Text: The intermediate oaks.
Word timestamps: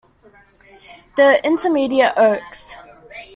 The 1.15 1.45
intermediate 1.45 2.17
oaks. 2.17 2.75